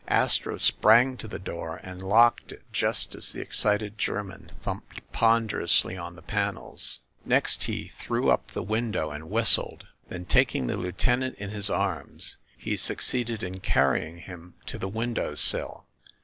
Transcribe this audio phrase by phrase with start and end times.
[0.07, 5.95] Astro sprang to the door and locked it just as the excited German thumped ponderously
[5.95, 7.01] on the panels.
[7.23, 9.85] Next he threw up the window and whistled.
[10.09, 14.89] Then taking the lieutenant in his arms, he succeeded in car rying him to the
[14.89, 15.85] window sill.